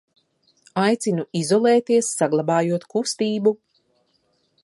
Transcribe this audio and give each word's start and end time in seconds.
Aicinu 0.83 1.25
izolēties, 1.41 2.09
saglabājot 2.21 2.89
k 2.95 2.99
u 3.01 3.05
s 3.11 3.15
t 3.21 3.27
ī 3.35 3.39
b 3.45 3.51
u! 3.53 3.57